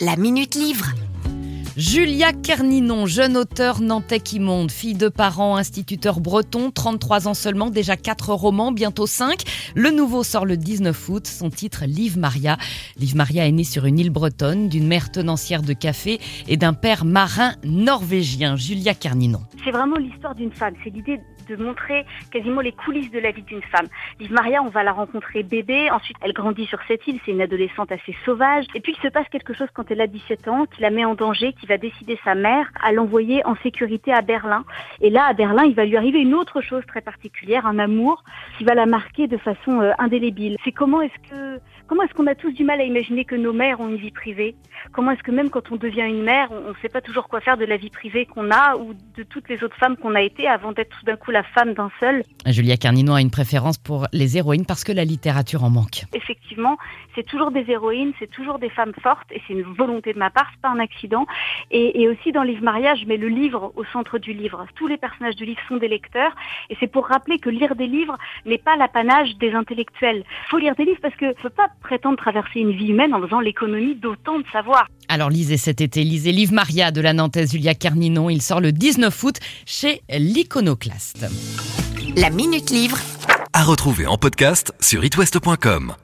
[0.00, 0.92] La Minute Livre.
[1.76, 7.68] Julia Kerninon, jeune auteur nantais qui monte, fille de parents instituteurs bretons, 33 ans seulement,
[7.68, 9.42] déjà 4 romans, bientôt 5.
[9.74, 12.58] Le nouveau sort le 19 août, son titre Liv Maria.
[12.96, 16.74] Liv Maria est née sur une île bretonne, d'une mère tenancière de café et d'un
[16.74, 19.40] père marin norvégien, Julia Kerninon.
[19.64, 21.18] C'est vraiment l'histoire d'une femme, c'est l'idée
[21.48, 23.86] de montrer quasiment les coulisses de la vie d'une femme.
[24.20, 27.42] Liv Maria, on va la rencontrer bébé, ensuite elle grandit sur cette île, c'est une
[27.42, 30.66] adolescente assez sauvage, et puis il se passe quelque chose quand elle a 17 ans
[30.66, 34.64] qui la met en danger, va décider sa mère à l'envoyer en sécurité à Berlin.
[35.00, 38.24] Et là, à Berlin, il va lui arriver une autre chose très particulière, un amour
[38.58, 40.56] qui va la marquer de façon euh, indélébile.
[40.64, 43.52] C'est comment est-ce que comment est-ce qu'on a tous du mal à imaginer que nos
[43.52, 44.54] mères ont une vie privée?
[44.92, 47.40] Comment est-ce que même quand on devient une mère, on ne sait pas toujours quoi
[47.40, 50.22] faire de la vie privée qu'on a ou de toutes les autres femmes qu'on a
[50.22, 52.22] été avant d'être tout d'un coup la femme d'un seul?
[52.46, 56.04] Julia Carnino a une préférence pour les héroïnes parce que la littérature en manque.
[56.14, 56.76] Effectivement,
[57.14, 60.30] c'est toujours des héroïnes, c'est toujours des femmes fortes et c'est une volonté de ma
[60.30, 61.26] part, c'est pas un accident.
[61.70, 64.66] Et, aussi dans Livre Mariage, je mets le livre au centre du livre.
[64.74, 66.34] Tous les personnages du livre sont des lecteurs
[66.70, 70.24] et c'est pour rappeler que lire des livres n'est pas l'apanage des intellectuels.
[70.46, 73.14] Il faut lire des livres parce que ne peut pas prétendre traverser une vie humaine
[73.14, 74.86] en faisant l'économie d'autant de savoir.
[75.08, 78.30] Alors lisez cet été, lisez Livre Maria de la Nantaise Julia Carninon.
[78.30, 79.36] Il sort le 19 août
[79.66, 81.26] chez l'Iconoclaste.
[82.16, 82.98] La Minute Livre.
[83.52, 85.94] À retrouver en podcast sur itwest.com.